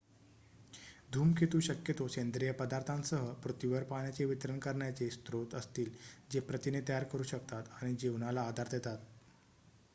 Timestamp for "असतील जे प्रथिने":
5.55-6.81